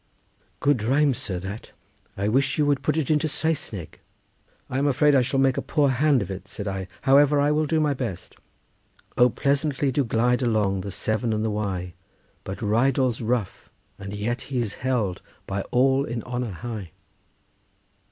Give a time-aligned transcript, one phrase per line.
[0.59, 1.73] Good rhyme, sir, that.
[2.17, 3.99] I wish you would put it into Saesneg."
[4.67, 7.51] "I am afraid I shall make a poor hand of it," said I; "however, I
[7.51, 8.35] will do my best.
[9.15, 11.93] "'O pleasantly do glide along the Severn and the Wye;
[12.43, 13.69] But Rheidol's rough,
[13.99, 16.89] and yet he's held by all in honour high.